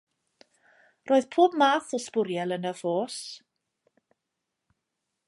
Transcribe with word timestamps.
Roedd 1.11 1.27
pob 1.35 1.57
math 1.63 1.93
o 1.97 2.01
sbwriel 2.05 2.55
yn 2.57 2.67
y 2.71 2.73
ffos. 2.81 3.21